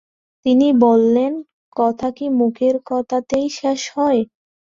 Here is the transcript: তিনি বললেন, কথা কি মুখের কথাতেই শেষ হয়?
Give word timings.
তিনি 0.45 0.67
বললেন, 0.83 1.33
কথা 1.75 2.07
কি 2.11 2.25
মুখের 2.39 2.75
কথাতেই 2.89 3.47
শেষ 3.59 3.81
হয়? 3.95 4.21